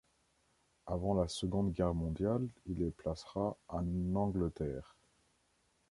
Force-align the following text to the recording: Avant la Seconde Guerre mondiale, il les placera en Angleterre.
Avant 0.87 1.13
la 1.13 1.27
Seconde 1.27 1.73
Guerre 1.73 1.93
mondiale, 1.93 2.47
il 2.65 2.79
les 2.79 2.89
placera 2.89 3.55
en 3.67 4.15
Angleterre. 4.15 4.95